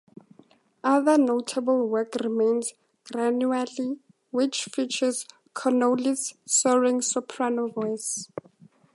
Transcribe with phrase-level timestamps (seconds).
[0.83, 2.73] Other notable work remains
[3.13, 3.97] "Granuaile",
[4.31, 8.27] which features Connolly's soaring soprano voice.